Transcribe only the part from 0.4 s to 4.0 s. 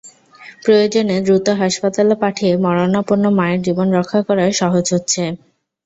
প্রয়োজনে দ্রুত হাসপাতালে পাঠিয়ে মরণাপন্ন মায়ের জীবন